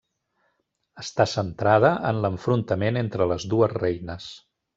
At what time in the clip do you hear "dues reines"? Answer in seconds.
3.53-4.29